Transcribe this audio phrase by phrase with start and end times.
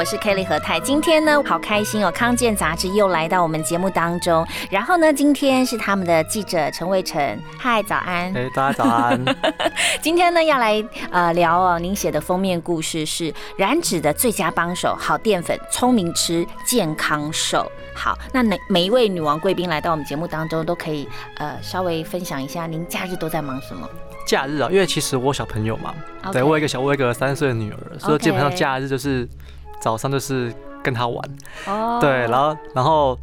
[0.00, 4.46] 我是 Kelly 何泰，今天呢好开心哦，康健杂志又来到我们节目当中。
[4.70, 8.34] 然后呢，今天是他们的记者陈伟成，嗨，早安。
[8.34, 9.22] 哎，大家早安。
[10.00, 17.70] 今天呢要来呃聊哦，您写的封面故事是燃脂的最佳帮手，好淀粉，聪明吃，健康瘦。
[17.94, 21.06] 好，那每每一位女王贵宾来到我们节目当中，都可以
[21.36, 23.86] 呃稍微分享一下，您假日都在忙什么？
[24.26, 25.94] 假日啊，因为其实我小朋友嘛，
[26.32, 29.28] 对我有一个小我有一个三岁的女儿，所以基本上假日就是。
[29.80, 30.52] 早上就是
[30.82, 31.22] 跟他玩，
[31.66, 33.18] 哦，对，然后然后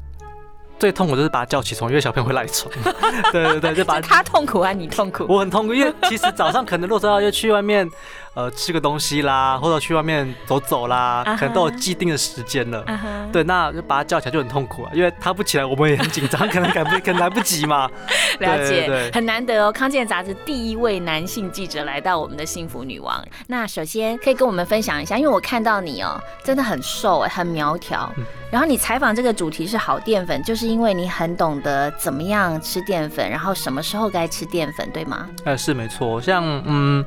[0.80, 2.72] 最痛苦就是把他叫起床，因为小朋友会赖床。
[3.32, 5.26] 对对对，就把他痛苦啊，你痛苦？
[5.30, 7.90] 我很痛苦，因为其实早上可能落车要要去外面。
[8.38, 12.86] 呃，吃个东西啦，或者去外面走走啦，可能都有既定的时间了。
[13.34, 17.90] 对，那就把他叫起来就很痛苦啊，因为他不起来，我们也很紧张，可能赶不， 可能来不及嘛。
[18.38, 19.72] 了解，很难得哦。
[19.72, 23.26] 康健杂志第一位男性记者来到我们的幸福女王。
[23.48, 28.08] 那首先可以跟我们分享一下，因为我看到你哦，真的很瘦哎，很苗条。
[28.52, 35.28] 然后你采访这个主题是好淀粉，就是因为你很懂得怎么样吃淀粉，然后什么时候该吃淀粉，对吗？
[35.44, 37.04] 呃，是没错，像嗯。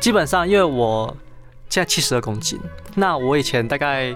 [0.00, 1.16] 基本上，因为我
[1.68, 2.60] 现在七十二公斤，
[2.94, 4.14] 那我以前大概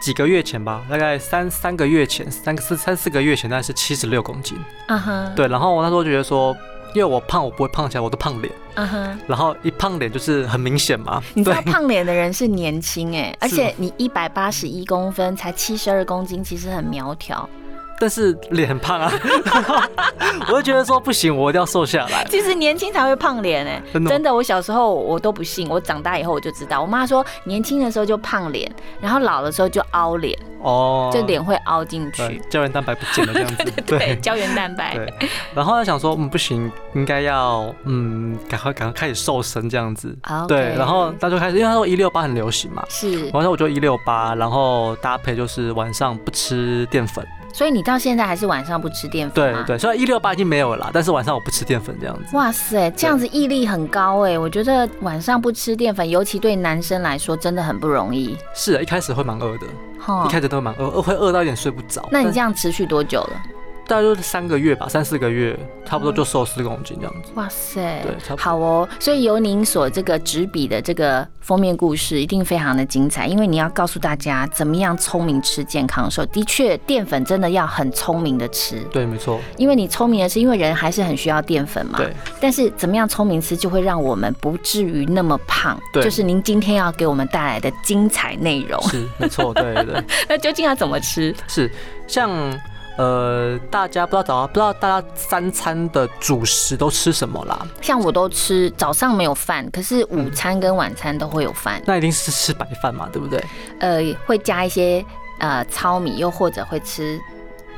[0.00, 4.58] 几个月前吧，大概三三个月前，三个四三四个月前，大概是七十六公斤。
[4.88, 5.34] 嗯哼。
[5.34, 6.56] 对，然后我那时候觉得说，
[6.94, 8.52] 因为我胖，我不会胖起来，我都胖脸。
[8.74, 9.18] 嗯哼。
[9.26, 11.22] 然后一胖脸就是很明显嘛。
[11.34, 17.48] 你知道胖脸的人是年轻 哎，而且你一百八十一公分，才七十二公斤，其实很苗条。
[17.98, 19.12] 但是脸很胖啊，
[20.48, 22.24] 我就觉得说不行，我一定要瘦下来。
[22.28, 24.32] 其实年轻才会胖脸哎，真的。
[24.34, 26.80] 我小时候我都不信，我长大以后我就知道。
[26.80, 28.70] 我妈说年轻的时候就胖脸，
[29.00, 33.72] 然后老的时候就凹脸哦，就脸会凹进去，胶原蛋白不见了这样子。
[33.86, 34.96] 对，胶原蛋白。
[34.96, 35.28] 对。
[35.54, 40.16] 然后想说，嗯，不行，应该要嗯，赶快赶快开始瘦身这样子。
[40.48, 40.74] 对。
[40.76, 43.28] 然后他就开始，因为他说一六八很流行嘛，是。
[43.28, 47.26] 然后我就一六八，然后搭配就是晚上不吃淀粉。
[47.52, 52.36] 所以你到现在还是晚上不吃淀粉对对，虽然一六八已经没有了，但是晚上我不吃淀粉这样子。
[52.36, 54.38] 哇塞，这样子毅力很高哎！
[54.38, 58.36] 我觉得晚上不吃淀粉，尤其对男生来说真的很不容易。
[58.54, 59.66] 是，一开始会蛮饿的，
[60.26, 62.08] 一开始都会蛮饿，饿会饿到一点睡不着。
[62.10, 63.42] 那你这样持续多久了？
[63.86, 67.30] 大概就是三个月吧，三四个月，差不多就瘦四公斤这样子。
[67.34, 68.88] 哇塞，对，好哦。
[68.98, 76.24] 所以由您所这个执笔的这个封面故事，一定非常的精彩，因为你要告诉大家怎么样聪明吃健康瘦。
[76.26, 78.80] 的确，淀粉真的要很聪明的吃。
[78.92, 79.40] 对，没错。
[79.56, 81.98] 因为你聪明的吃，因为人还是很需要淀粉嘛。
[81.98, 82.14] 对。
[82.40, 85.78] 但是怎么样聪明吃，就会让我们不至于那么胖。
[85.92, 86.02] 对。
[86.02, 88.80] 就是您今天要给我们带来的精彩内容。
[88.84, 90.02] 是，没错，对对。
[90.28, 91.34] 那究竟要怎么吃？
[91.48, 91.70] 是，
[92.06, 92.30] 像。
[92.96, 97.66] 呃，大家不知道早不知道大家三餐的主食都吃什么啦？
[97.80, 101.82] 像我都吃早上没有饭，可是午餐跟晚餐都会有饭。
[101.86, 103.42] 那一定是吃白饭嘛，对不对？
[103.80, 105.04] 呃，会加一些
[105.38, 107.18] 呃糙米，又或者会吃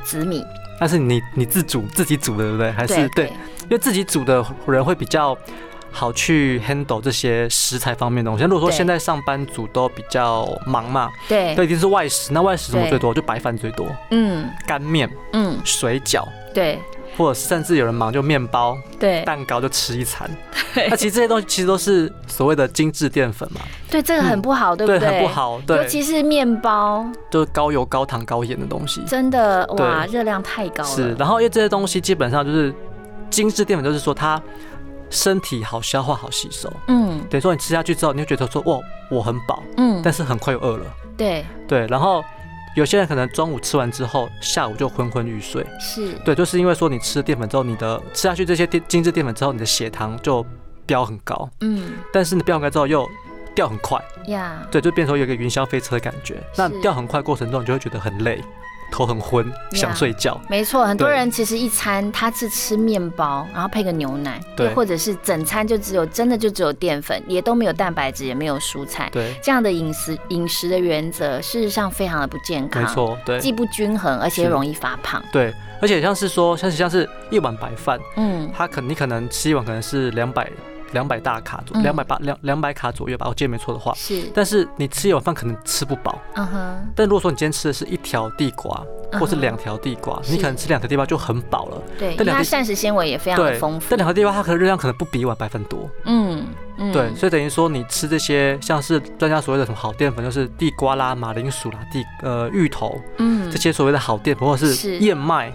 [0.03, 0.43] 紫米。
[0.79, 2.71] 但是你你自煮自己煮的，对不对？
[2.71, 3.27] 还是对？
[3.63, 5.37] 因为自己煮的人会比较。
[5.95, 8.43] 好去 handle 这些食材方面的东西。
[8.43, 12.33] 如果说现在上班族都比较忙嘛，对，那一定是外食。
[12.33, 13.13] 那外食什么最多？
[13.13, 13.87] 就白饭最多。
[14.11, 16.81] 嗯，干面，嗯，水饺，对，
[17.15, 20.29] 或者甚至有人忙就面包，对，蛋糕就吃一餐。
[20.75, 23.61] 那其实这些东西其实都是所谓的精致淀粉嘛。
[23.89, 24.99] 对，这个很不好，对不对？
[24.99, 29.01] 很不好，对，尤其是面包，就是高油、高糖、高盐的东西。
[29.07, 30.89] 真的哇，热量太高了。
[30.89, 32.73] 是，然后因为这些东西基本上就是
[33.29, 34.41] 精致淀粉，就是说它。
[35.09, 38.79] 身体好消化好吸收，嗯，等于说你吃下去之后，你就觉得说哇，
[39.09, 40.85] 我很饱，嗯，但是很快又饿了，
[41.15, 41.45] 对。
[41.67, 42.23] 对，然后
[42.75, 46.13] 有些人可能中午吃完之后，下午就昏昏欲睡，是。
[46.25, 50.45] 对，就是因为说你吃了淀粉之后，你的吃下去这些淀精致淀粉之后，你的血糖就
[50.85, 53.07] 飙很高，嗯，但是你飙很高之后又
[53.55, 58.43] 掉很快，呀，对，就变成有一个云霄飞车的感觉，那掉很快过程中，你就会觉得很累。
[58.91, 60.39] 头很昏，想睡觉。
[60.49, 69.09] 没错，很多人其实一餐他是吃面包，然后配个牛奶，对，或者是整餐就只有真的就只有淀粉，也都没有蛋白质，也没有蔬菜。
[69.11, 72.81] 对，这样的饮食饮食的原则，事实上非常的不健康。
[72.81, 75.21] 没错，对，既不均衡，而且容易发胖。
[75.31, 80.49] 对，而且像是说，像是像是一碗白饭，嗯，他可你可能吃一碗可能是两百
[80.95, 83.93] 两百大卡左，两百八两两百卡左右吧，我记得没错的话。
[83.95, 84.23] 是。
[84.33, 86.17] 但是你吃一碗饭可能吃不饱。
[86.35, 86.91] 嗯哼。
[86.95, 88.81] 但如果说你今天吃的是一条地瓜，
[89.19, 91.81] 或是两条地瓜，你可能吃两条地瓜就很饱了。
[91.99, 92.15] 对。
[92.17, 93.87] 但它膳食纤维也非常的丰富。
[93.89, 95.89] 但两条地瓜它可能热量可能不比一碗白饭多。
[96.05, 96.47] 嗯。
[96.91, 105.53] 对，所以等于说你吃这些像是专家所谓的什么好淀粉，就是地瓜啦、马铃薯啦、地呃芋头，嗯，这些所谓的好淀粉，或者是燕麦、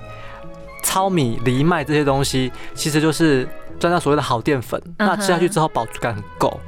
[0.83, 3.49] 糙米、藜麦这些东西，其实就是
[3.79, 4.81] 专家所谓的好淀粉。
[4.99, 6.61] 那吃下去之后饱足感很够，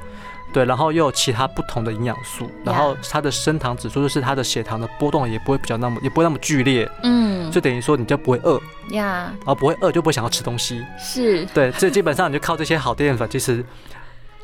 [0.51, 8.59] 对，然后又有其他不同的营养素，然后它的升糖指数就是它的血糖的波动也不会比较那么也不会那么剧烈，嗯，就等于说你就不会饿。
[8.89, 11.45] 呀，然后不会饿就不会想要吃东西，是。
[11.47, 13.63] 对，所以基本上你就靠这些好淀粉，其实。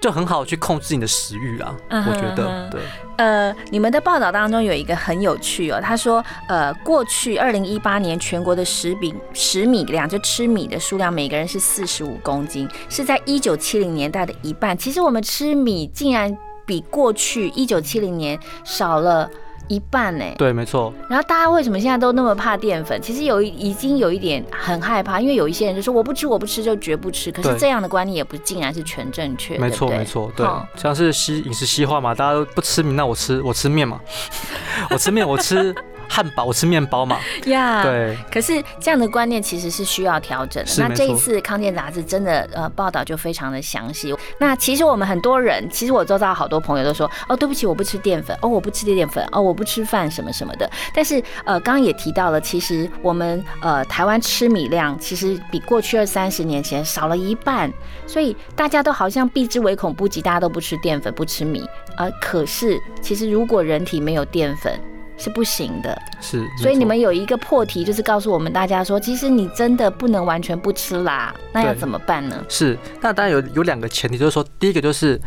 [0.02, 2.82] 就很好去控制你的食欲啊，我觉得对。
[3.18, 14.78] 呃，你们的报道当中有一个很有趣哦，他说，呃，过去二零一八年全国的食饼食米量，就吃米的数量，每个人是四十五公斤，是在一九七零年代的一半。
[14.78, 19.30] 其实我们吃米竟然比过去一九七零年少了。
[19.70, 20.26] 一半呢？
[20.38, 20.94] 对，没错。
[21.10, 23.02] 然后大家为什么现在都那么怕淀粉？
[23.02, 27.32] 其实有已经有一点很害怕，因为有一些人就说我不吃，我不吃就绝不吃。
[27.32, 29.58] 可是这样的观念也不竟然是全正确。
[29.58, 30.46] 没错，没错，对。
[30.76, 34.02] 像是西饮食西化嘛，大家都不吃米，那我吃我吃面嘛，
[34.92, 35.74] 我吃面，我吃。
[36.10, 37.18] 汉堡，我吃面包嘛。
[37.46, 38.18] 呀，对。
[38.32, 40.72] 可是这样的观念其实是需要调整的。
[40.78, 44.14] 那这一次康健杂志真的呃报道就非常的详细。
[44.40, 50.70] 那其实我们很多人，其实我周遭好多朋友都说，哦，对不起，我不吃淀粉，哦，我不吃淀粉，哦，我不吃饭什么什么的。
[50.94, 57.72] 但是呃，刚刚也提到了，其实我们呃台湾吃米量其实比过去二三十年前少了一半，
[58.08, 61.64] 所以大家都好像避之唯恐不及，大家都不吃淀粉，不吃米。
[61.98, 64.80] 呃，可是其实如果人体没有淀粉，
[65.20, 72.42] 是不行的，是，所以你们有一个破题，就是告诉我们大家说，其实你真的不能完全不吃辣，那要怎么办呢？
[72.48, 75.20] 是，那当然有有两个前提，就是说，第一个就是，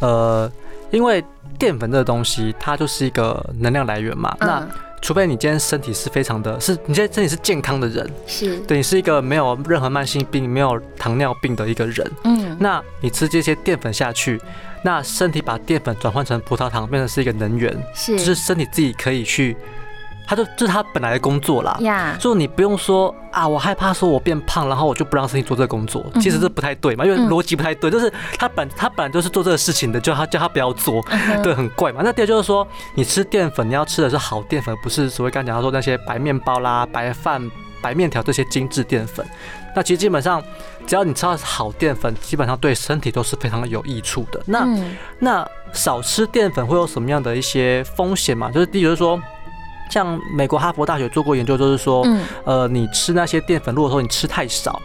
[0.00, 0.50] 呃，
[0.92, 1.22] 因为
[1.58, 4.64] 淀粉这个东西，它就是一个能量来源嘛，那
[5.02, 14.40] 除非你今天身体是非常的，是你今天身体是健康的人，是，对你是一个没有任何慢性病、没有糖尿病的一个人，嗯，那你吃这些淀粉下去。
[14.82, 19.56] 那身体把淀粉转换成葡萄糖，变成是一个能源，是，就是身体自己可以去，
[20.26, 21.76] 他就这是他本来的工作啦。
[21.80, 27.90] 呀，就你不用说啊，我害怕说我变胖，然后我就不让身体做这个工作，其实这不太对嘛，因为逻辑不太对。
[27.90, 31.04] 就是他本他本来就是做这个事情的，叫他叫他不要做，
[31.42, 32.00] 对，很怪嘛。
[32.02, 37.50] 那第二就是说，你吃淀粉，你要吃的是好淀粉，不是所谓刚讲他说那些白面包啦、白饭、
[37.82, 39.26] 白面条这些精致淀粉。
[39.74, 40.42] 那其实基本上。
[40.86, 44.42] 只要你吃到好淀粉，基本上对身体都是非常的有益处的。
[44.46, 44.66] 那
[45.20, 48.50] 那少吃淀粉会有什么样的一些风险嘛？
[48.50, 49.20] 就是第一，就是说，
[49.88, 52.04] 像美国哈佛大学做过研究，就是说，
[52.44, 54.82] 呃，你吃那些淀粉，如果说你吃太少。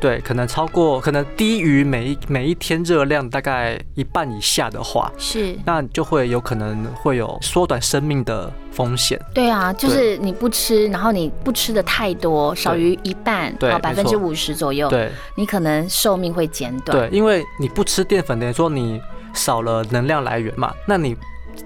[0.00, 9.20] 对，可能超过，可能低于每一每一天热量大概一半以下的话，是，那就会有可能会有缩短生命的风险。
[9.32, 16.96] 对啊，就是你不吃，然后你不吃的太多，少于一半，对，百分之五十左右，对，你可能寿命会减短。
[16.96, 19.00] 对，因为你不吃淀粉，等于说你
[19.32, 21.16] 少了能量来源嘛，那你。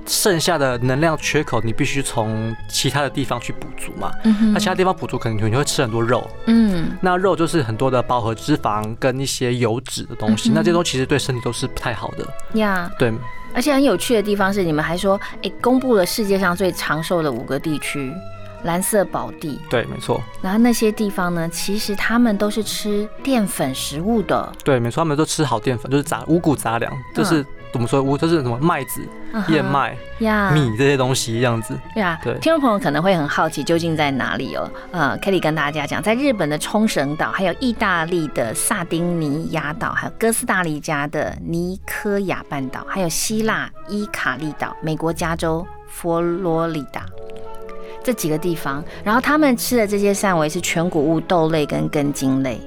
[0.07, 4.11] 剩下的能量缺口，你必须从其他的地方去补足嘛。
[4.25, 6.29] 嗯那其他地方补足，可能你会吃很多肉。
[6.47, 10.51] 嗯，那肉就是很多的饱和脂肪跟一些油脂的东西。
[10.51, 12.27] 那这些东西其实对身体都是不太好的。
[12.59, 13.13] 呀，对。
[13.53, 18.13] 而且很有趣的地方是，你们还说，哎，公布了世界上最长寿的五个地区，
[18.63, 19.61] 蓝色宝地。
[19.69, 20.23] 对，没错。
[20.41, 24.53] 然后那些地方呢，其实他们都是吃淀粉食物的。
[24.63, 27.45] 对，没错，他们都吃好淀粉，就是杂五谷杂粮，就是。
[27.73, 28.03] 怎么说？
[28.03, 29.01] 我就是什么麦子、
[29.49, 31.79] 燕麦、米这些东西这样子。
[31.95, 32.35] 对啊，对。
[32.41, 34.69] 听众朋友可能会很好奇，究竟在哪里哦？
[34.91, 47.07] 呃，Kelly 跟大家讲，在日本的冲绳岛，还有意大利的萨丁尼亚岛，还有哥斯达黎加的尼科亚半岛，还有希腊伊卡利岛，美国加州佛罗里达
[48.03, 48.83] 这几个地方。
[49.05, 52.61] 然后他们吃的这些膳维是全谷物、豆类跟根茎类。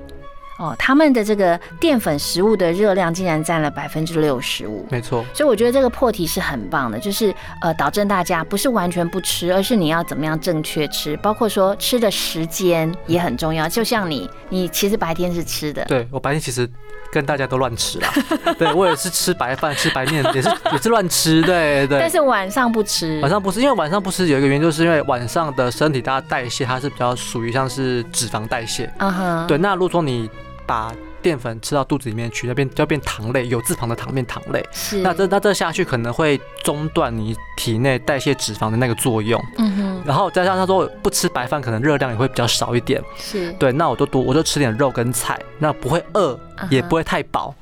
[0.57, 5.25] 哦，他们的这个淀粉食物的热量竟然占了百分之六十五，没错。
[5.33, 13.67] 所以我觉得这个破题是很棒的，就是呃，导致大家不是完全不吃，而是你要怎么样正确吃，包括说吃的时间也很重要。
[13.67, 16.69] 就像你，你其实白天是吃的，对我白天其实
[17.11, 18.13] 跟大家都乱吃啊，
[18.57, 21.99] 对我也是吃白饭、吃白面，也是 也是乱吃，对对。
[21.99, 29.57] 但是晚上不吃，晚上不吃，因为晚上不吃有一个原因，就是因为晚上的身体大家代谢它是比较属于像是脂肪代谢，嗯哼，对。
[29.57, 30.29] 那如果说你
[30.65, 34.65] 把淀粉吃到肚子里面去，要变要变糖类，有字旁的糖变糖类。
[34.71, 34.99] 是。
[35.01, 39.41] 那这那这下去可能会中断你体内代谢脂肪的那个作用。
[39.57, 40.03] 嗯哼。
[40.05, 43.01] 然后再加上他说不吃白饭，可能热量也会比较少一点。
[43.17, 43.51] 是。
[43.53, 46.39] 对，那我就多我就吃点肉跟菜，那不会饿，
[46.69, 47.53] 也不会太饱。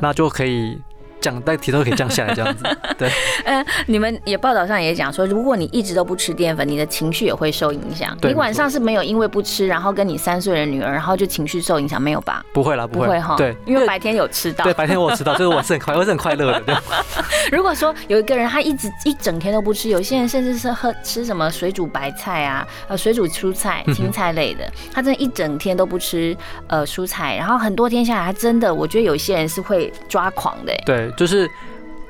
[0.00, 0.78] 那就可以。
[1.22, 2.64] 降，但体重可以降下来，这样子。
[2.98, 3.10] 对，
[3.44, 8.16] 嗯， 你们也报道上也讲说，如果你一直都不吃淀粉，你的情绪也会受影响。
[8.22, 12.44] 你晚上是没有因为不吃，然后跟你三岁的女儿，然后就情绪受影响，没有吧？
[12.52, 13.36] 不会啦，不会哈。
[13.36, 14.64] 对，因为白天有吃到。
[14.64, 16.82] 对，白天我吃到，就是我是很快，我是很快乐的。
[17.52, 26.36] 如果说有一个人他一直一整天都不吃，有些人甚至是喝吃什么水煮白菜啊，呃，水煮蔬菜、青菜类的，他真的一整天都不吃
[26.66, 30.72] 呃蔬菜，然后很多天下来，他真的，我觉得有些人是会抓狂的。
[30.86, 31.50] 对，就是。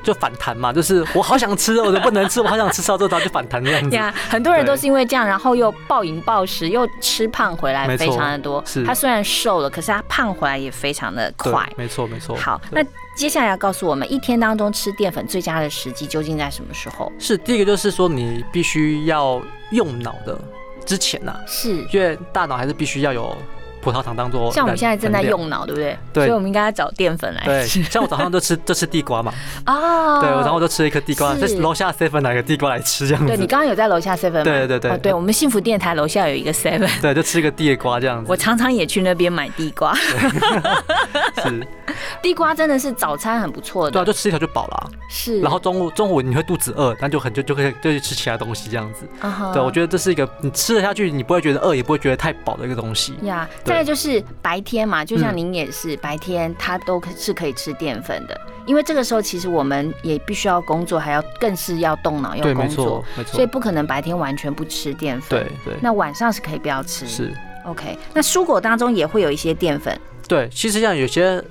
[0.04, 3.94] 就反弹嘛，就是我好想吃，我都不能吃， 我好想吃烧肉，它就反弹这样子。
[3.94, 8.60] 呀，很多人都是因为这样，然后又暴饮暴食，又吃胖回来，非常的多。
[8.66, 11.72] 是，他虽然瘦了，可是他胖回来也非常的快。
[11.76, 12.34] 没错，没错。
[12.34, 17.12] 好，那接下来要告诉我们，一天当中吃淀粉最佳的时机究竟在什么时候？
[17.20, 19.40] 是第一个，就是说你必须要
[19.70, 20.36] 用脑的
[20.84, 23.38] 之前呐，是，因为大脑还是必须要有。
[23.82, 25.98] 葡萄糖当做像我们现在正在用脑，对不对？
[26.12, 27.80] 对，所以我们应该要找淀粉来吃。
[27.80, 29.32] 对，像我早上就吃 就吃地瓜嘛。
[29.66, 30.20] 哦。
[30.20, 33.26] 对，然后我就吃了一颗地瓜，在楼下 seven 拿个地瓜来吃这样子。
[33.26, 34.44] 对你刚刚有在楼下 seven 吗？
[34.44, 34.96] 对对对。
[34.98, 36.88] 对，我们幸福电台楼下有一个 seven。
[37.02, 38.30] 对，就吃一个地瓜这样子。
[38.30, 39.92] 我常常也去那边买地瓜。
[41.42, 41.66] 是。
[42.22, 43.90] 地瓜真的是早餐很不错的。
[43.90, 44.90] 对啊，就吃一条就饱了。
[45.08, 45.40] 是。
[45.40, 49.08] 然后中午中午你会肚子饿，但就很就就可以就去吃其他东西这样子。
[49.52, 53.14] 对，我觉得这是一个你吃了下去，你不会觉得饿，也不会觉得太饱的一个东西。
[53.22, 54.52] 呀，再来就是白。
[54.52, 65.40] 白天嘛，就像您也是白天，它都是可以吃淀粉的，因为这个时候其实我们也必须要工作，还要更是要动脑要工作，所以不可能白天完全不吃淀粉。
[65.40, 65.74] 对对。
[65.80, 67.08] 那晚上是可以不要吃。
[67.08, 67.32] 是。
[67.64, 69.98] OK，那蔬果当中也会有一些淀粉。
[70.28, 71.42] 对，其实像有些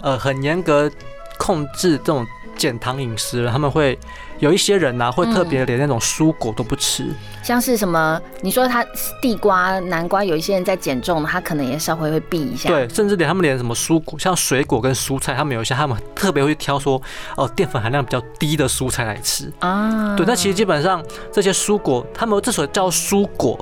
[0.00, 0.90] 呃很严格
[1.36, 3.98] 控制这种减糖饮食，他们会。
[4.38, 7.08] 有一些人呢，会特别连那种蔬果都不吃，
[7.42, 8.20] 像是什么？
[8.40, 8.84] 你说他
[9.20, 12.68] 地瓜、南瓜，有一些人在减重，他可能也稍微会避一下。
[12.68, 17.00] 对，甚至连他们连什么蔬果，像水果跟蔬菜，他们有一些他们特别会挑说，
[17.36, 20.14] 哦，淀粉含量比较低的蔬菜来吃啊。
[20.16, 21.02] 对，但其实基本上
[21.32, 23.58] 这些蔬果，他们之所以叫蔬果，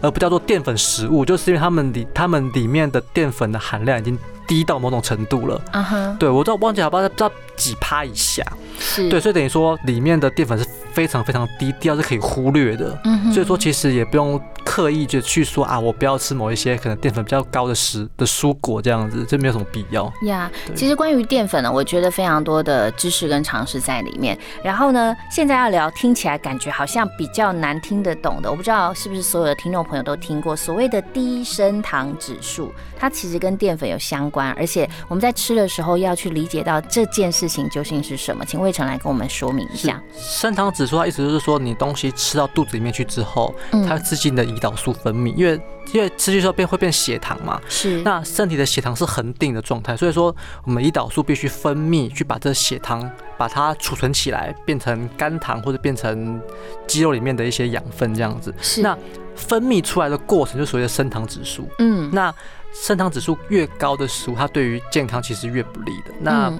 [0.00, 4.18] 而不叫做淀粉食物，就是因为他们里他们里面的淀粉的含量已经。
[4.50, 8.44] 低到某种程度了，啊哈，对我知道忘记好不知道几趴以下，
[8.80, 9.08] 是。
[9.08, 20.12] 对，所以等于说里面的淀粉是非常非常低，低到是可以忽略的，嗯所以说其实也不用刻意就去说啊，我不要吃某一些可能淀粉比较高的食的蔬果这样子，这没有什么必要。
[20.26, 24.36] 呀，其实关于淀粉呢，我觉得非常多的知识跟常识在里面。
[24.64, 34.39] 然后呢，现在要聊听起来感觉好像比较难听得懂的，我不知道是不是所有的听众朋友都听过所谓的低升糖指数，它其实跟淀粉有相关。
[34.56, 40.02] 而且我们在吃的时候要去理解到这件事情究竟是什么，请魏晨来跟我们说明一下。
[40.16, 43.54] 升糖指数，它意思就是说，你东西吃到肚子里面去之后，
[43.86, 45.60] 它刺激你的胰岛素分泌，因为
[45.92, 48.00] 因为吃进去之后变会变血糖嘛，是。
[48.02, 56.40] 那身体的血糖是恒定的状态，所以说我们胰岛素必须分泌去把这血糖把它储存起来，变成肝糖或者变成
[56.86, 58.54] 肌肉里面的一些养分这样子。
[58.60, 58.82] 是。
[58.82, 58.96] 那
[59.34, 61.68] 分泌出来的过程就所谓的升糖指数。
[61.78, 62.08] 嗯。
[62.12, 62.32] 那
[62.72, 66.12] 升糖指数越高的食物，它对于健康其实越不利的。
[66.20, 66.52] 那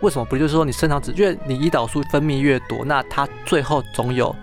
[0.00, 0.40] 为什么不利？
[0.40, 4.34] 就是说你升糖指，因为你胰岛素分泌越多，那它最后总有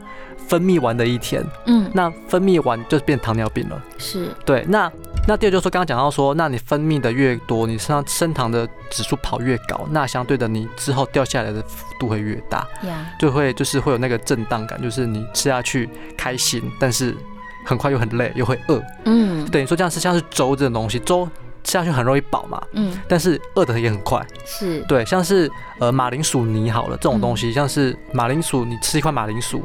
[0.48, 1.44] 分泌完的一天。
[1.66, 3.82] 嗯，那分泌完就变糖尿病了。
[3.98, 4.64] 是，对。
[4.68, 4.92] 那
[5.28, 12.68] 那第二就是说，刚刚讲到说，那你分泌的越多，你身上升糖的指数跑越高，那相对的你之后掉下来的幅度会越大。
[12.84, 17.16] 呀，就会就是会有那个震荡感，就是你吃下去开心，但是。
[17.66, 21.28] 很快又很累，又会饿，嗯，等于说这样吃像是粥这种东西，粥
[21.64, 24.82] 吃下去很容易饱嘛，嗯，但是饿的也很快，是。
[24.82, 29.64] 对，像是呃马铃薯泥好了这种东西，像是马铃薯，你吃一块马铃薯，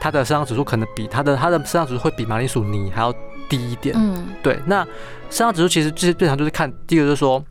[0.00, 3.14] 它的升糖指数可能比它的它的升糖指数会比马铃薯泥还要
[3.48, 4.84] 低一点，嗯，对，那
[5.30, 7.42] 升糖指数其实就是最常就是看第一个就是说。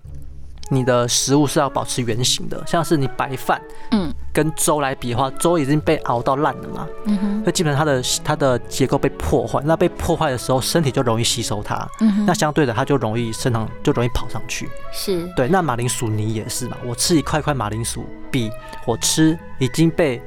[0.74, 3.62] 你的食物是要保持圆形的，像是你白饭，
[3.92, 15.50] 嗯，跟粥来比的话，粥已经被熬到烂了嘛，嗯哼，那基本上它的它的结构被破坏，那被破坏的时候，身体就容易吸收它，嗯哼，那相对的它就容易升糖，就容易跑上去，是对。
[15.50, 18.50] 那马铃薯泥也是嘛，我吃一块块马铃薯，比
[18.86, 20.22] 我吃已经被。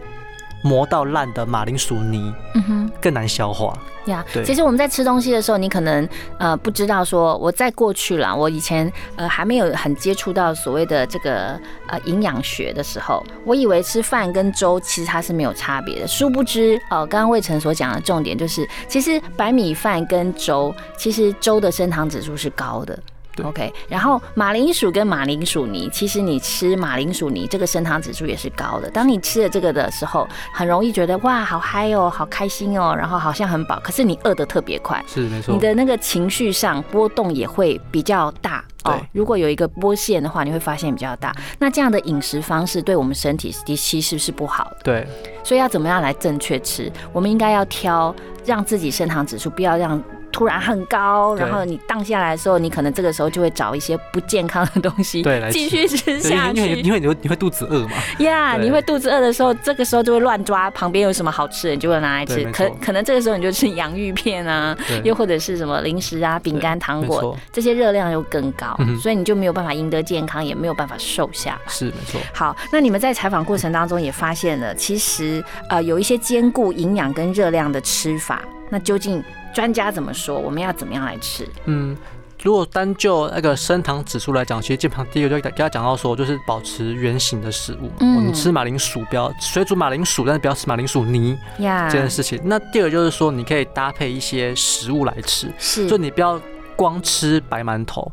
[0.65, 4.25] 磨到烂的马铃薯泥，嗯哼，更难消化呀。
[4.33, 16.09] 对，其实我们在吃东西的时候，你可能呃不知道说，我在过去了，我以前呃还没有很接触到所谓的这个呃营养学的时候，我以为吃饭跟粥其实它是没有差别的。
[16.09, 22.99] 殊不知，呃，刚刚魏晨所讲的重点就是，其实白米饭跟粥，其实粥的升糖指数是高的。
[23.37, 28.89] 对 OK，然后马铃薯跟马铃薯泥，其实你吃马铃薯泥，这个升糖指数也是高的。
[28.91, 35.61] 当你吃了这个的时候，很容易觉得哇，好嗨哦，好开心哦，然后好像很饱，可是你饿得特别快，是没错你。
[35.61, 38.65] 的那个情绪上波动也会比较大。
[38.85, 41.35] 哦对，如果有一个波线的话，你会发现比较大。
[41.59, 44.77] 那这样的饮食方式对我们身体的其实是不好的。
[44.85, 45.09] 对，
[45.43, 46.93] 所以要怎么样来正确吃？
[47.11, 48.15] 我们应该要挑
[48.45, 50.03] 让自己升糖指数不要让
[50.35, 55.23] 突然很高，然后你荡下来的时候，你可能这个时候就会找一些不健康的东西
[55.53, 56.91] 继续吃对下因为因去。
[56.91, 58.65] 为你会你会肚子饿嘛，呀对。
[58.65, 62.45] 你会肚子饿的时候，这个时候就会乱抓旁边有什么好吃的，你就会拿来吃。
[62.51, 71.53] 可可能这个时候你就吃洋芋片啊，又或者是什么零食啊、饼干、糖果，这些热量又更高嗯，所以你就没有办法赢得健康，也没有办法瘦下。
[71.53, 71.61] 来。
[71.69, 72.21] 是没错。
[72.33, 79.23] 好，那你们在采访过程当中也发现了，其实呃有一些兼顾营养跟热量的吃法，那究竟
[79.55, 80.39] 专家怎么说？
[80.39, 81.49] 我们要怎么样来吃？
[81.67, 81.97] 嗯，
[82.43, 87.91] 如果单就那个升糖指数来讲，其实基本上第一个就给他讲到说，就是保持圆形的食物。
[88.01, 92.41] 嗯我们吃马铃薯不要水煮马铃薯，但是不要吃马铃薯泥呀这件事情。
[92.45, 96.41] 那第二个就是说，你可以搭配一些食物来吃，是就你不要
[96.75, 98.11] 光吃白馒头，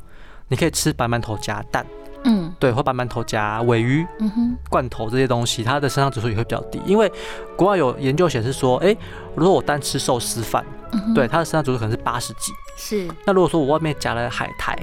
[0.47, 1.85] 你可以吃白馒头加蛋，
[2.23, 4.05] 嗯对，或白馒头夹尾鱼。
[4.19, 7.11] 嗯哼罐头这些东西，它的升糖指数也会比较低，因为
[7.55, 8.95] 国外有研究显示说，诶，
[9.35, 14.77] 如果我单吃寿司饭，嗯对它的生长指数可能是八十几，是那如果说我外面夹了海苔，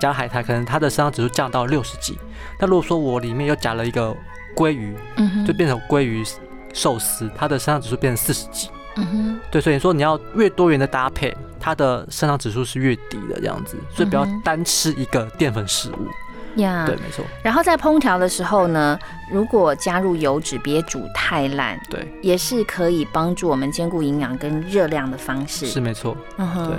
[0.00, 2.18] 夹了海苔，可能它的生长指数降到六十几。
[2.60, 4.14] 那如果说我里面又夹了一个
[4.56, 6.24] 鲑鱼，嗯哼就变成鲑鱼
[6.72, 8.68] 寿司，它的生长指数变成四十几。
[8.98, 16.08] 嗯哼对，所以说你要越多元的搭配，它的生长指数是越低的这样子，所以不要单吃一个淀粉食物。
[16.56, 18.98] 呀对，没错，然后在烹调的时候呢，
[19.30, 25.66] 如果加入油脂，别煮太烂，对，也是可以帮助我们兼顾营养跟热量的方式。
[25.66, 26.76] 是没错，嗯哼对。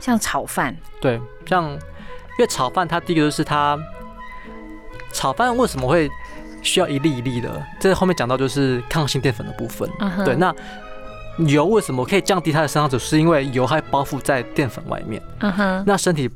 [0.00, 1.78] 像炒饭，对，像因
[2.40, 3.78] 为炒饭，它第一个就是它
[5.12, 6.10] 炒饭为什么会
[6.60, 7.64] 需要一粒一粒的？
[7.80, 9.88] 这后面讲到就是抗性淀粉的部分。
[10.22, 10.54] 对，那
[11.46, 13.06] 油为什么可以降低它的升糖指数？
[13.06, 16.30] 是因为油还包覆在淀粉外面，嗯哼，那身体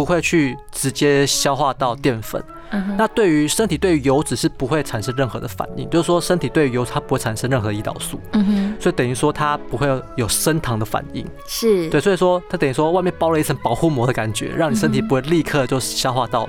[0.00, 2.42] 不会去直接消化到淀粉。
[2.70, 11.26] 嗯，那对于身体对于油脂是不会产生任何的反应，就是说身体对于油它不会产生任何胰岛素，嗯哼，所以等于说它不会有有升糖的反应。
[11.46, 16.48] 是，对，所以说它等于说外面包了一层保护膜的感觉，让你身体不会立刻就消化到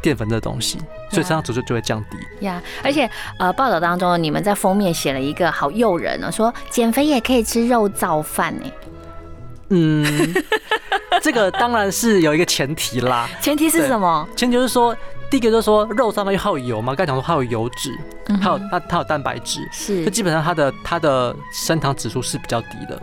[0.00, 0.78] 淀粉的东西，
[1.10, 2.46] 所以升糖指数就会降低。
[2.46, 8.72] 呀，而且呃，报道当中你们在封面写了一个好诱人哦，说减肥也可以吃肉燥饭哎，
[9.70, 10.34] 嗯，
[11.22, 14.28] 这个当然是有一个前提啦， 前提是什么？
[14.36, 14.96] 前提就是说，
[15.30, 23.00] 第一个就是说肉上面它有油嘛，刚才讲说它有油脂，嗯它有哼它它有蛋白质，是就基本上它的它的升糖指数是比较低的，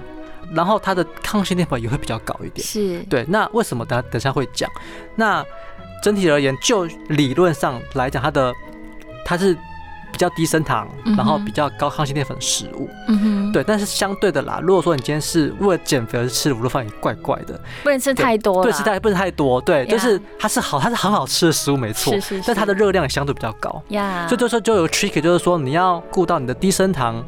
[0.53, 2.65] 然后它的抗性淀粉也会比较高一点。
[2.65, 4.69] 是，对，那为什么等下等下会讲？
[5.15, 5.45] 那
[6.03, 8.53] 整体而言，就理论上来讲，它的
[9.25, 9.57] 它是
[10.17, 12.89] 比较低升糖，然后比较高抗性淀粉的食物。
[13.07, 17.59] 嗯哼，对，但是相对的啦，如果说你今天是为了减肥而吃卤肉饭，也怪怪的。
[17.83, 19.61] 不能吃太多对，了，吃太不能太多。
[19.61, 22.11] 对，就是它是好，它是很好吃的食物，没错。
[22.13, 23.79] 是是是但它的热量也相对比较高。
[23.89, 27.23] 呀，所以就说就有 trick，就是说你要顾到你的低升糖、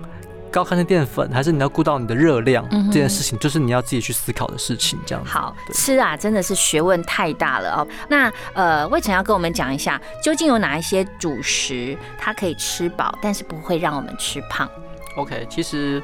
[0.51, 4.99] 高抗性淀粉，还是你要顾到你的热量、嗯这件事情，就是你要自己去思考的事情。
[5.05, 5.29] 这样子。
[5.29, 7.88] 好吃啊，真的是学问太大了哦。
[8.09, 14.69] 那呃，魏晨要跟我们讲一下，究竟有哪一些主食它可以吃饱，但是不会让我们吃胖
[15.15, 16.01] ？OK，其实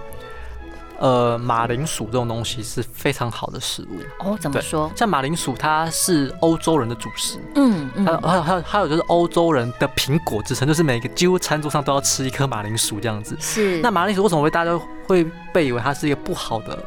[1.00, 4.00] 呃，马铃薯这种东西是非常好的食物。
[4.20, 4.92] 哦，怎么对说？
[4.96, 13.36] 像马铃薯，它是欧洲人的主食，嗯还有嗯，还有还有还有就是欧洲人的苹果之称，就是每个几乎餐桌上都要吃一颗马铃薯这样子。
[13.40, 13.80] 是。
[13.82, 16.78] 那马铃薯为什么会大家都会被以为它是一个不好的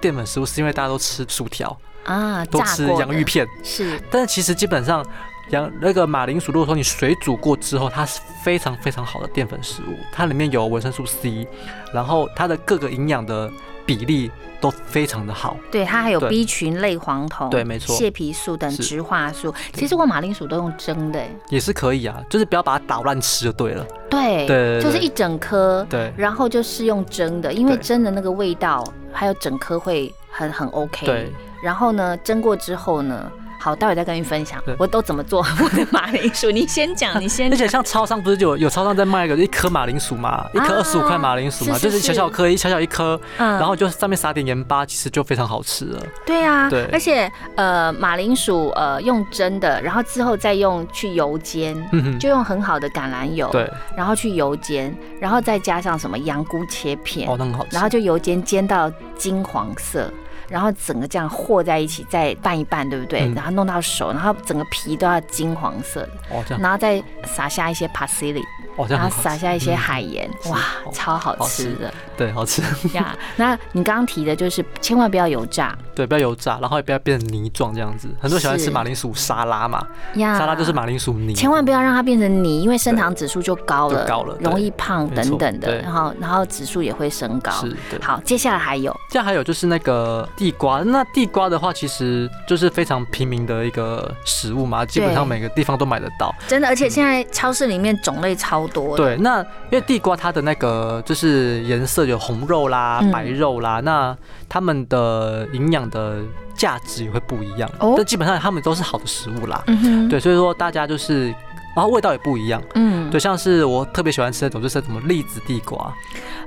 [0.00, 0.46] 淀粉食物？
[0.46, 5.04] 是因为大家都吃薯条，啊，都吃洋芋片，是但是其实基本上。
[5.50, 11.46] 洋那个马铃薯，如果说你水煮过之后，它是非常非常好的淀粉食物，它里面有维生素 C，
[11.92, 13.50] 然后它的各个营养的
[13.84, 15.56] 比例都非常的好。
[15.70, 19.52] 对，它还有 B 群类黄酮，对没错蟹皮素等植化素。
[19.72, 23.84] 其实我马铃薯都用蒸的，欸也是可以啊，就是不要把它打烂吃就对了。
[24.08, 31.06] 对，对对对就是一整颗，对然后就是用蒸的，因为蒸的那个味道还有整颗会很很 OK。
[31.06, 31.32] 对，
[31.62, 36.50] 然后呢，蒸过之后呢，好，待会再跟你分享我都怎么做我的马铃薯。
[36.50, 37.68] 你先讲，你先 而且。
[37.68, 46.02] 像超商不是有有超商在卖一个一颗马铃薯嘛，一颗啊二十五块马铃薯嘛，就是小小颗一小小一颗，嗯然后就上面撒点盐巴，其实就非常好吃了。
[46.26, 51.76] 对啊，对而且呃，马铃薯呃用蒸的，然后之后再用去油煎。
[52.18, 57.68] 就用很好的橄榄油，对，然后去油煎，然后再加上什么羊菇切片，哦，那很好吃。
[57.72, 60.10] 然后就油煎煎到金黄色，
[60.50, 63.20] 然后整个这样和在一起，再拌一拌，对不对？
[63.22, 68.42] 嗯然后弄到熟，然后整个皮都要金黄色的，哦这样，然后再撒下一些 parsley，
[68.88, 70.58] 然后撒下一些嗯海盐，哇，
[70.92, 72.62] 超好好吃吃的对，好吃，
[72.94, 73.16] 呀。
[73.36, 78.08] 那你刚刚提的就是千万不要油炸对，不要油炸，然后也不要变成泥状这样子。
[78.20, 87.50] 很多人喜欢吃马铃薯沙拉嘛，呀，沙拉就是马铃薯泥，千万不要让它变成泥，因为升糖指数就高了，就高了容易胖等等的，对然后然后指数也会升高。
[87.52, 88.00] 是对。
[88.02, 96.34] 好，接下来还有这样还有就是那个地瓜，那地瓜的话，其实就是非常平民的一个食物嘛，基本上每个地方都买得到。
[96.46, 99.04] 真的，而且现在超市里面种类超多的。
[99.04, 104.16] 对，那因为地瓜它的那个就是颜色有红肉啦、嗯白肉啦，那
[104.48, 106.18] 它们的营养的
[106.54, 107.70] 价值也会不一样。
[107.78, 109.62] 哦但基本上它们都是好的食物啦。
[109.66, 111.26] 嗯哼，对，所以说大家就是，
[111.74, 112.62] 然后味道也不一样。
[112.74, 115.92] 嗯，对，像是我特别喜欢吃那种，就是什么栗子地瓜，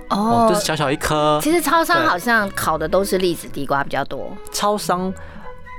[0.10, 1.40] 哦，就是小小一颗。
[1.42, 5.14] 其实超商好像烤的都是栗子地瓜比较多，超商，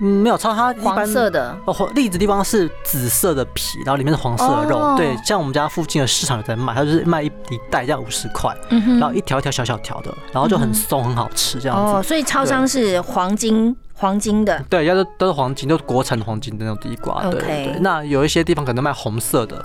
[0.00, 1.56] 嗯，没有超它一般黄色的。
[1.64, 4.78] 哦，黄栗子地方是紫色的皮，然后里面是黄色的肉。
[4.78, 11.92] 哦对，像我们家附近的市场有在卖，它就是卖一一袋这样五十块，嗯然后一条一条小小条的，然后就很松，很好吃这样子。
[11.94, 14.60] 哦，所以超商是黄金黄金的。
[14.68, 17.22] 对，要是都是黄金，都是国产的黄金的那种地瓜。
[17.22, 17.80] 对 OK 对对。
[17.80, 19.64] 那有一些地方可能卖红色的，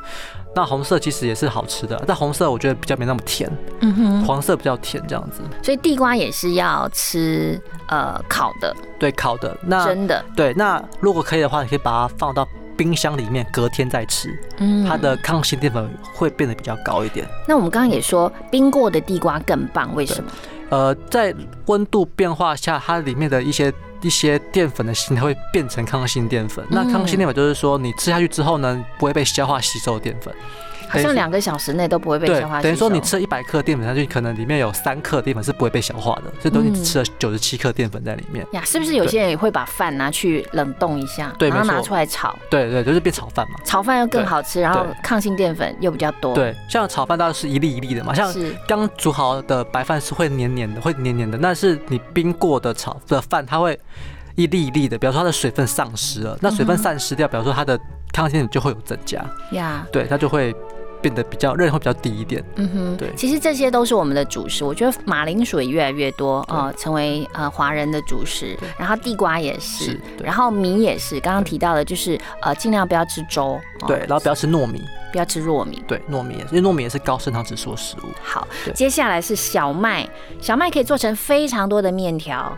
[0.59, 5.41] 那红色其实也是好吃的，但红色我觉得比较没那么甜，嗯哼，黄色比较甜这样子。
[5.63, 10.21] 所以地瓜也是要吃呃烤的，对，烤的那真的。
[10.35, 12.45] 对，那如果可以的话，你可以把它放到
[12.75, 17.25] 冰箱里面，隔天再吃，嗯它的抗性淀粉会变得比较高一点。
[17.47, 20.29] 那我们刚刚也说冰过的地瓜更棒，为什么？
[20.71, 21.33] 呃，在
[21.67, 26.65] 温度变化下，它里面的一些一些淀粉的形态会变成抗性淀粉。
[26.69, 30.33] 那抗性淀粉就是说，你吃下去之后呢，不会被消化吸收的淀粉。
[30.89, 32.61] 好像两个小时内都不会被消化。
[32.61, 38.45] 等于说你吃了一百克淀粉下去，可能里面有三克淀粉是不会被消化的，所以等于你嗯吃了九十七克淀粉在里面。
[38.53, 43.59] 呀，是不是有些人也会把饭拿去冷冻一下，然后拿出来炒，对对，就是变炒饭嘛。
[43.63, 53.79] 炒饭又更好吃，然后抗性淀粉又比较多。，对，像炒饭当然是一粒一粒的嘛，像是刚煮好的白饭是会黏黏的，会黏黏的，但是你冰过的炒的饭，它会
[54.35, 57.79] 一粒一粒的，比方说它的水分丧失了，那水分嗯哼散失掉，比方说它的
[58.11, 60.55] 抗性就会有增加，呀，对，它就会
[61.01, 62.43] 变得比较热量会比较低一点。
[62.55, 64.63] 嗯哼，对其实这些都是我们的主食。
[64.63, 68.57] 我觉得马铃薯也越来越多呃、成为呃华人的主食。
[68.77, 71.19] 然后地瓜也是，是然后米也是。
[71.19, 74.81] 刚刚提到的就是呃，尽量不要吃粥，哦对，然后不要吃糯米，
[75.11, 75.83] 不要吃糯米。
[75.87, 80.07] 对，糯米也是，因为糯米也是高升糖指数的食物，好，对接下来是小麦，
[80.39, 82.57] 小麦可以做成非常多的面条，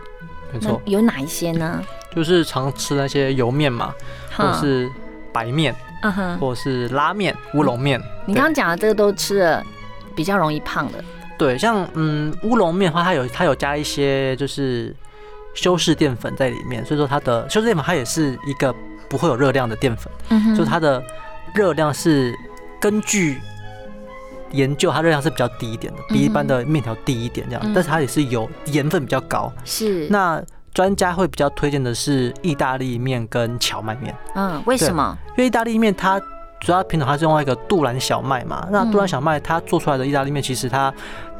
[0.52, 1.82] 没错，有哪一些呢？
[2.14, 3.94] 就是常吃那些油面嘛，
[4.36, 4.90] 或者是
[5.32, 8.00] 白面，嗯哼，或是拉面、乌龙面。
[8.26, 9.64] 你刚刚讲的这个都吃了
[10.14, 11.02] 比较容易胖的，
[11.38, 14.94] 对，像嗯乌龙面的话，它有它有加一些就是
[15.54, 18.74] 修饰淀粉在里面，所以说它的修饰淀粉它也是一个
[19.08, 20.54] 不会有热量的淀粉，嗯哼。
[20.54, 21.02] 就是它的
[21.54, 22.34] 热量是
[22.80, 23.40] 根据
[24.50, 27.72] 研究，它热量是比较低一点的，比一般的面条低一点这样，嗯。
[27.74, 29.52] 但是它也是有盐分比较高。
[29.64, 30.06] 是。
[30.10, 30.42] 那
[30.74, 35.16] 专家会比较推荐的是意大利面跟荞麦面，嗯，为什么？
[35.30, 36.20] 因为意大利面它
[36.60, 40.92] 主要品种它是用那个杜兰小麦嘛，那杜兰小麦它做出来的意大利面其实它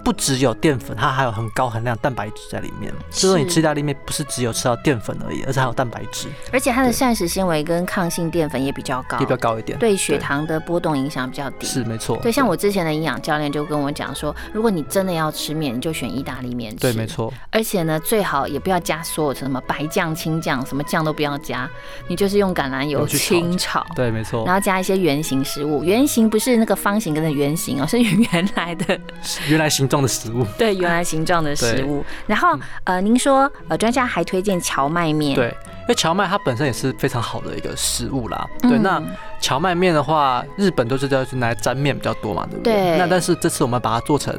[0.04, 2.92] 不只有淀粉，它还有很高含量蛋白质在里面。
[3.10, 9.78] 所以说你吃意大利面不是只有吃到淀粉而已，而是还有蛋白质而且它的膳食纤维跟抗性淀粉也比较高，也比较高一点。
[9.78, 11.66] 对血糖的波动影响比较低。
[11.68, 12.16] 是没错。
[12.22, 16.78] 对，像我之前的营养教练就跟我讲说，如果你真的要吃面，你就选意大利面吃。
[16.78, 17.06] 对没。
[17.12, 21.68] 错，而且呢，最好也不要加所有的什么白酱、青酱，什么酱都不要加，
[22.08, 23.84] 你就是用橄榄油去清炒。
[23.94, 28.98] 对没错然，后加一些圆形食物，圆形不是那个方形跟的圆形哦，是原来的
[29.46, 30.42] 原来形状的食物。
[30.56, 32.02] 对原来形状的食物。
[32.26, 35.48] 然后呃，您说呃，专家还推荐荞麦面，对，
[35.82, 38.48] 因为荞麦它本身也是非常好的一个食物啦。
[38.62, 39.02] 对，嗯那
[39.38, 42.72] 荞麦面的话，日本都是叫拿来沾面比较多嘛，对不对？
[42.72, 44.34] 对那但是这次我们把它做成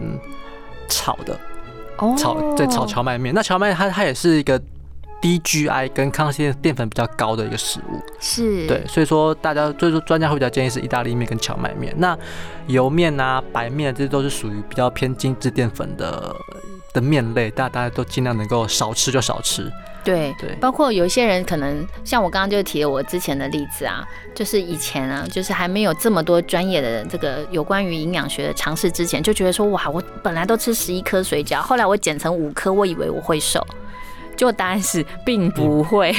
[0.89, 1.39] 炒的，
[1.97, 3.33] 哦炒对炒荞麦面。
[3.35, 4.59] 那荞麦它它也是一个
[5.23, 11.95] 低 GI 跟抗性淀粉比较高的一个食物，是，对，所以说大家所以说专家会比较建议是意大利面跟荞麦面。
[11.97, 12.17] 那
[12.67, 16.35] 油面啊、白面这些都是属于比较偏精致淀粉的
[16.91, 19.71] 的面类，大大家都尽量能够少吃就少吃。
[20.03, 24.05] 对对包括有一些人可能像我刚刚就提了我之前的例子啊，
[24.35, 33.65] 就是以前啊，就是还没有这么多专业的这个有关于营养学的尝试之前，就觉得说哇，我本来都吃十一颗水饺，后来我减成五颗，我以为我会瘦。
[34.35, 36.11] 结果答案是并不会，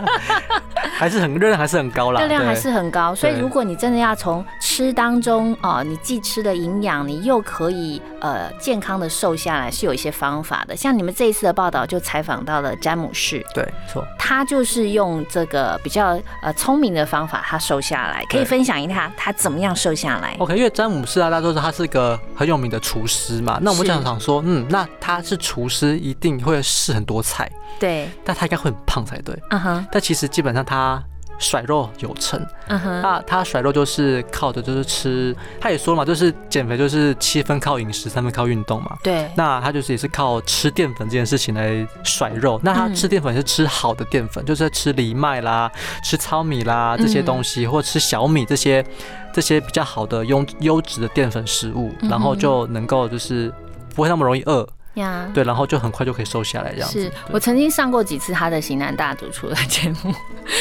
[0.96, 3.14] 还是很热量还是很高啦，热量还是很高。
[3.14, 10.76] 所以如果你真的要从吃当中哦，你既吃的营养，你又可以呃健康的瘦下来，是有一些方法的。
[10.76, 14.04] 像你们这一次的报道就采访到了詹姆士，对，没错。
[14.18, 18.24] 他就是用这个比较呃聪明的方法，他瘦下来。
[18.30, 23.58] 可以分享一下他怎么样瘦下来？OK，因为詹姆士啊，大家都知道他是个很有名的厨师嘛。
[23.60, 29.36] 那我们是想想说，嗯，那他是厨师，一定会试很多菜，对，但他应该会很胖才对。
[29.50, 31.02] 嗯哼，但其实基本上他
[31.38, 38.96] 甩肉有成，嗯哼，那他甩肉就是靠着就是吃，他也说嘛，就是减肥就是七分靠饮食，三分靠运动嘛。
[39.02, 42.60] 对，那他就是也是靠吃淀粉这件事情来甩肉。
[42.62, 45.72] 那他嗯吃淀粉是吃好的淀粉，就是吃藜麦啦、
[46.04, 48.84] 吃糙米啦这些东西，或者吃小米这些
[49.32, 53.50] 这些比较好的优优质的淀粉食物，然后就能够就是
[53.94, 55.28] 不会那么容易饿，呀。
[55.32, 57.02] 对，然后就很快就可以瘦下来这样子。
[57.02, 60.14] 是我曾经上过几次他的型男大主厨的节目，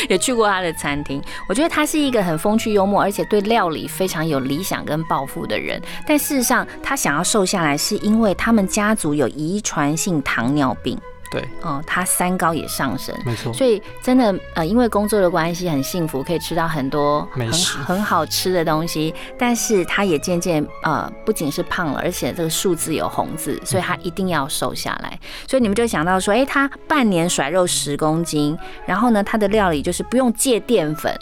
[0.09, 1.21] 也去过他的餐厅。
[1.47, 5.81] 我觉得他是一个很风趣幽默，而且对料理非常有理想跟抱负的人。
[6.07, 10.99] 但事实上，他想要瘦下来，是因为他们家族有遗传性糖尿病。
[11.31, 13.15] 对，哦，他三高也上升。
[13.25, 13.53] 没错。
[13.53, 19.13] 所以真的呃，因为工作的关系很幸福，可以吃到很多很美食很好吃的东西。
[19.37, 25.19] 但是他也渐渐呃，不仅是胖了，而且这个数字有红字，所以他一定要瘦下来。
[25.47, 31.15] 所以你们就想到说，哎、他半年甩肉十公斤，然后呢，他的料理就是不用戒淀粉，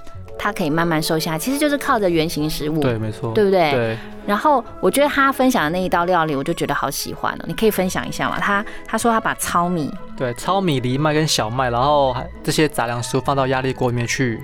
[0.48, 2.80] 他可以慢慢瘦下来，其实就是靠着原型食物。
[2.80, 7.46] 对，没错，对不对对，然后我觉得他分享的那一道料理，我就觉得好喜欢哦。
[7.46, 8.38] 你可以分享一下吗？
[8.40, 14.40] 他他说他把糙米，对，糙米、藜麦跟小麦，然后这些杂粮食物放到压力锅里面去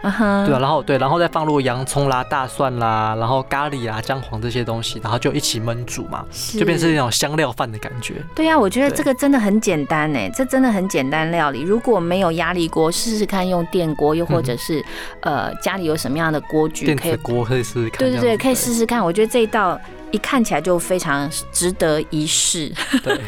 [0.00, 6.24] 对啊，然后对，然后再放入洋葱啦、大蒜啦，然后咖喱啊、姜黄这些东西，然后就一起焖煮嘛，
[6.56, 8.14] 就变成那种香料饭的感觉。
[8.34, 11.60] 对呀、我觉得对这个真的很简单哎，这真的很简单料理。
[11.60, 14.82] 如果没有压力锅，试试看用电锅，又或者是、
[15.20, 17.98] 呃家里有什么样的锅具电子，锅可以试试看。
[17.98, 18.78] 对对可以试。
[18.78, 19.04] 试看。
[19.04, 19.76] 我觉得这一道
[20.10, 22.72] 一看起来就非常值得一试。
[23.02, 23.20] 对，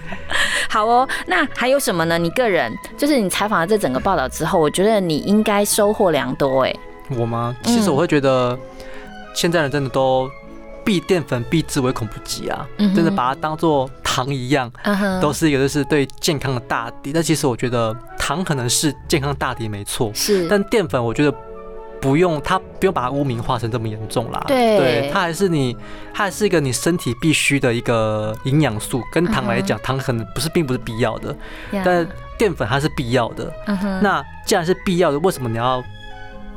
[0.68, 2.18] 好哦，那还有什么呢？
[2.18, 6.74] 你个人就是你采访了这整个报道之后，我觉得你应该收获良多哎。
[7.10, 7.54] 我吗？
[7.62, 8.58] 其实嗯我会觉得，
[9.34, 10.30] 现在人真的都
[10.84, 17.12] 避淀粉避之唯恐不及啊，嗯真的把它当做糖一样，嗯都是一个就是对健康的大敌。
[17.12, 21.34] 但其实我觉得糖可能是健康大敌没错，是，但淀粉我觉得。
[22.02, 24.42] 不用，它不用把它污名化成这么严重啦。
[24.48, 25.74] 对它还是你，
[26.12, 29.00] 它还是一个你身体必须的一个营养素。
[29.12, 31.34] 跟糖来讲，糖可能不是并不是必要的，
[31.70, 33.52] 呀但淀粉它是必要的。
[34.02, 35.80] 那既然是必要的，为什么你要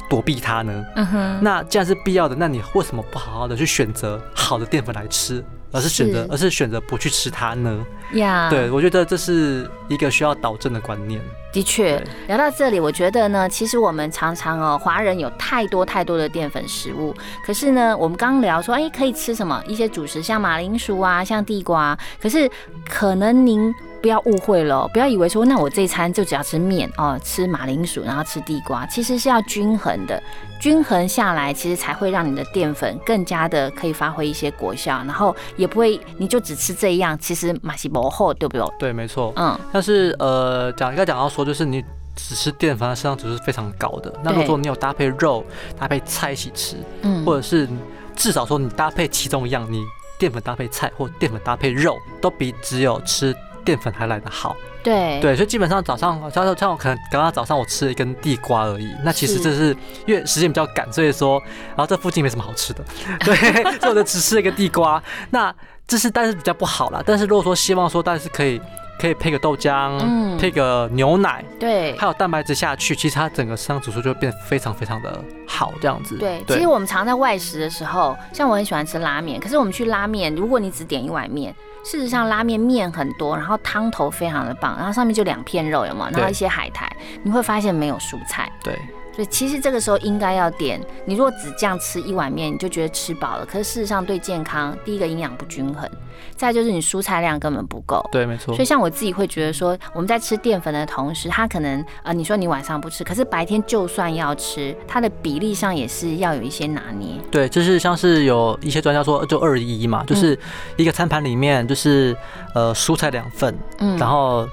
[0.10, 0.84] 躲避它呢？
[0.96, 7.86] 嗯哼，那既然是必要的，那你为什么不好好的去选择好的淀粉来吃，而是选择而是选择不去吃它呢？
[8.14, 11.22] 呀，对，我觉得这是一个需要导正的观念。
[11.52, 17.14] 的确，聊到这里，我觉得呢，其实我们常常哦，华人有太多太多的淀粉食物，
[17.46, 19.62] 可是呢，我们刚刚聊说，哎，可以吃什么？
[19.68, 22.50] 一些主食，像马铃薯啊，像地瓜，可是
[22.90, 23.74] 可能您
[24.06, 30.22] 不要误会了哦，不要以为说，那我这一餐就只要吃面哦，吃马铃薯，然后吃地瓜，其实是要均衡的，
[30.60, 38.68] 均衡下来，其实才会让你的淀粉更加的可以发挥一些果效，然后也不会你就只吃这一样，其实马西薄厚，对不对？
[38.78, 39.34] 对，没错。
[39.38, 41.84] 嗯，但是呃，讲应该讲到说，就是你
[42.16, 44.14] 只吃淀粉，它摄氧值是非常高的。
[44.22, 45.44] 那如果说你有搭配肉、
[45.80, 47.68] 搭配菜一起吃，嗯或者是
[48.16, 49.84] 至少说你搭配其中一样，你
[50.20, 53.36] 淀粉搭配菜或淀粉搭配肉，都比只有吃
[53.66, 54.56] 淀粉还来得好。
[54.84, 59.76] 对对，所以基本上早上，像像我可能刚刚早上我吃了一根地瓜而已，那其实这是
[60.06, 62.84] 因为时间比较赶，所以说，然后这附近没什么好吃的，
[63.26, 63.36] 对，
[63.80, 65.02] 所以我就只吃了一个地瓜。
[65.32, 65.54] 那
[65.88, 67.02] 这是但是比较不好啦。
[67.04, 68.62] 但是如果说希望说，但是可以
[69.00, 76.16] 可以配个豆浆，嗯配个牛奶，对还有蛋白质下去，其实它整个身上指数就会变得非常非常的好，这样子。
[76.20, 86.10] 对，其实我们常在外食的时候，像我很喜欢吃拉面，可是我们去拉面，如果你只点一碗面，事实上拉面面很多，然后汤头非常的棒，然后上面就两片肉，有没有？
[86.18, 86.92] 然后一些海苔，
[87.24, 88.52] 你会发现没有蔬菜。
[88.64, 88.78] 对
[89.16, 95.90] 所以其实这个时候应该要点，你如果只这样吃一碗面，你就觉得吃饱了，可是事实上对健康，第一个营养不均衡，
[96.36, 98.06] 再就是你蔬菜量根本不够。
[98.12, 98.66] 对，没错所以。
[98.66, 107.16] 像我自己会觉得说，我们在吃淀粉的同时，它可能呃，你说你晚上不吃，可是白天就算要吃，它的比例上也是要有一些拿捏。
[107.32, 110.38] 对，就是像是有一些专家说，就二一嘛，就是
[110.76, 112.18] 一个餐盘里面就是
[112.54, 114.48] 呃蔬菜两份，嗯然后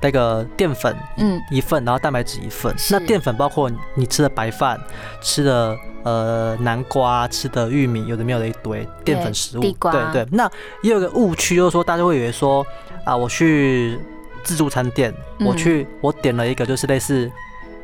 [0.00, 2.74] 那个淀粉嗯一份，然后蛋白质一份。
[2.90, 4.80] 那淀粉包括你吃的白饭、
[5.20, 9.60] 吃的呃南瓜、吃的玉米，有的没有的一堆淀粉食物。
[9.60, 9.72] 对
[10.12, 10.26] 对。
[10.30, 10.50] 那
[10.82, 12.64] 也有个误区，就是说大家会以为说
[13.04, 13.98] 啊，我去
[14.42, 17.30] 自助餐店，我嗯去我点了一个就是类似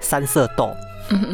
[0.01, 0.71] 三色豆。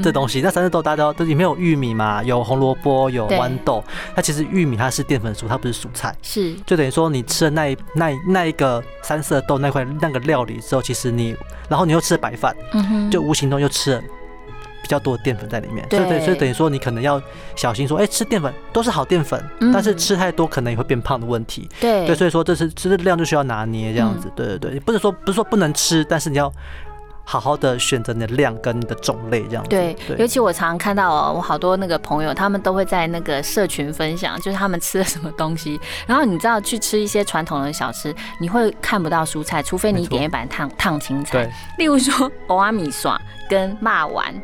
[0.03, 3.83] 这东西，那三色豆大家都里面有玉米嘛，有红萝卜，有豌豆。
[4.15, 6.15] 它其实玉米它是淀粉素，它不是蔬菜。
[6.23, 11.37] 是，就等于说你吃了那那那一个三色豆那块那个料理之后，其实你，
[11.69, 14.03] 然后你又吃了白饭，嗯，就无形中又吃了
[14.83, 15.87] 比较多的淀粉在里面。
[15.89, 17.21] 对对，所以等于说你可能要
[17.55, 21.69] 小心说，哎，吃淀粉都是好淀粉，但是吃太多可能也会变胖的问题。
[21.81, 24.31] 对对，所以说这是吃的量就需要拿捏这样子。
[24.35, 26.53] 对对对，不是说不是说不能吃，但是你要。
[27.31, 29.69] 好好的选择你的量跟你的种类，这样子。
[29.69, 35.79] 对，尤其我常常看到哦，我好多那个朋友，他们都会在那个社群分享，就是他们吃了什么东西。
[36.09, 41.53] 然后你知道，去吃一些传统的小吃，你会看不到蔬菜，除非你点一板烫烫青菜。
[41.77, 44.35] 例如说，欧阿米耍跟骂丸，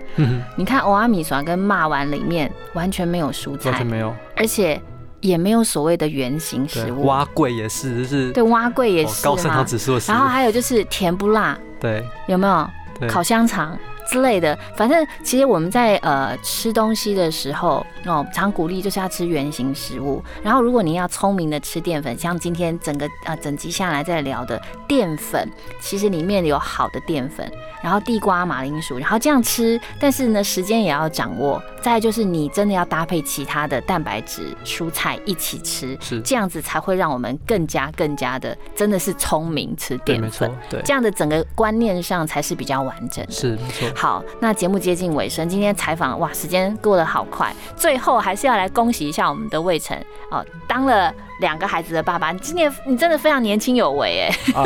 [0.55, 4.79] 你看欧阿米耍跟骂丸里面完全没有蔬菜，完全没有，而且
[5.25, 7.07] 也没有所谓的圆形食物。
[7.07, 11.59] 蛙桂也是，就是对蛙桂也是高升糖指数的然后还有就是甜不辣。
[11.81, 12.71] 对，有没有？
[13.09, 13.77] 烤香肠
[14.15, 14.57] 之类的？
[14.77, 20.23] 反正其实我们在呃吃东西的时候哦，常鼓励就是要吃圆形食物。
[20.41, 25.51] 然后如果你要聪明的吃淀粉，像今天整个呃整集下来在聊的淀粉，
[25.81, 27.51] 其实里面有好的淀粉。
[27.83, 31.61] 然后地瓜、马铃薯，然后这样吃，但是呢，时间也要掌握。
[31.83, 40.51] 再就是你真的要搭配其他的蛋白质、蔬菜一起吃，是这样子才会让我们更加更加的真的是聪明吃淀粉。
[40.71, 43.31] 对，这样的整个观念上才是比较完整的。
[43.31, 43.89] 是没错。
[44.05, 47.51] 好，那节目接近尾声，今天采访哇，时间过得好快。
[47.75, 49.99] 最后还是要来恭喜一下我们的魏晨
[50.31, 51.11] 哦，当了。
[51.41, 54.53] 两个孩子的爸爸，你今年你真的非常年轻有为哎！
[54.55, 54.65] 啊，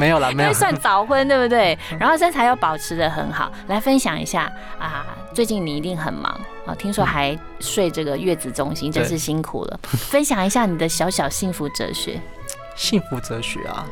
[0.00, 1.78] 没有了， 没有，算早婚对不对？
[1.96, 5.06] 然后身材又保持的很好，来分享一下啊！
[5.32, 6.24] 最近你一定很忙
[6.66, 9.78] 啊，听说还睡这个月子中心，真是辛苦了。
[9.84, 12.20] 分享一下你的小小幸福哲学。
[12.74, 13.86] 幸福哲学啊，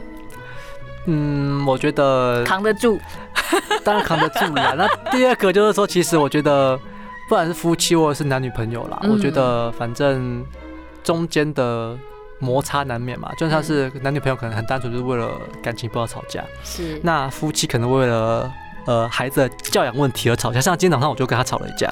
[1.06, 2.98] 嗯，我觉得扛得住，
[3.84, 4.74] 当然扛得住了。
[4.78, 6.76] 那第二个就是说，其实我觉得，
[7.28, 10.44] 不管是夫妻或者是男女朋友啦，我觉得反正
[11.02, 11.96] 中间的。
[12.38, 15.30] 摩擦难免嘛，就算是男女朋友可能很单纯，就是为了
[15.62, 16.44] 感情不要吵架。
[16.62, 17.00] 是。
[17.02, 18.52] 那夫妻可能为了
[18.84, 21.90] 呃孩子的教养问题而吵架，像今天早上我就跟他吵了一架。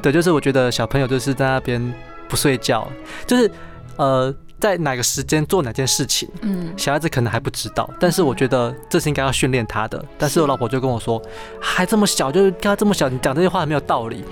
[0.00, 1.94] 对，就是我觉得小朋友就是在那边
[2.26, 2.88] 不睡觉，
[3.26, 3.50] 就是
[3.96, 10.04] 呃在哪个时间做哪件事情，嗯，小孩子可能还不知道，但是我觉得这是应该要训练他的。
[10.16, 11.20] 但是我老婆就跟我说，
[11.60, 14.24] 还这么小，就是他这么小，你讲这些话很没有道理。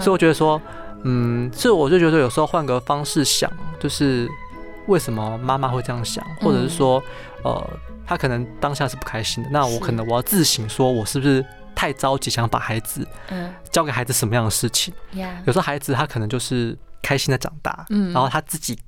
[0.00, 0.60] 所以我觉得说，
[1.04, 4.28] 嗯，所以我就觉得有时候换个方式想，就是。
[4.88, 6.98] 为什么妈妈会这样想，或者是说，
[7.44, 7.70] 呃，
[8.06, 9.50] 他可能当下是不开心的。
[9.52, 14.94] 那我可能我要自省，说我是不是太着急，想把孩子，嗯，交给孩子什么样的事情？
[15.44, 18.78] 有时候孩子他可能就是开心的长大，嗯，然后他自己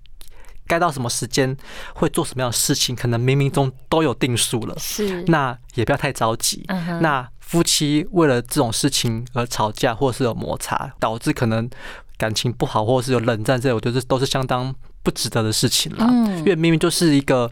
[0.71, 1.57] 该到什么时间
[1.95, 4.77] 会做什么样的事情，可能冥冥中都有定数了。
[4.79, 6.65] 是，那也不要太着急。
[7.01, 11.69] 那夫妻为了这种事情而吵架，或者是有摩擦，导致可能
[12.17, 14.73] 感情不好，或者是有冷战，这我觉得都是相当。
[15.03, 16.07] 不值得的事情了，
[16.37, 17.51] 因为明明就是一个。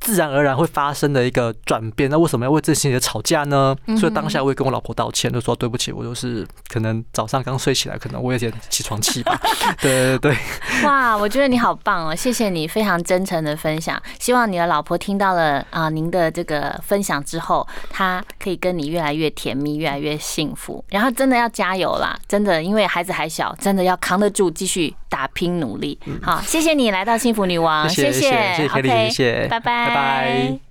[0.00, 3.74] 自然而然会发生的一个转变，那为什么要为这些的吵架呢？
[3.98, 9.40] 所以当下我也跟我老婆道歉，就说对不起，我就是可能早上刚睡起来，可能我有点起床气吧。
[9.80, 10.36] 对对对。
[10.84, 14.00] 哇，我觉得你好棒哦，谢谢你非常真诚的分享。
[14.20, 20.84] 希望你的老婆听到了啊您的这个分享之后，她可以跟你越来越甜蜜，越来越幸福。
[20.90, 25.98] 然后真的要加油啦，真的，因为孩子还小，真的要扛得住，继续打拼努力。
[26.22, 29.85] 好，谢谢你来到幸福女王，谢谢谢谢谢谢，拜拜。
[29.86, 30.65] 拜拜。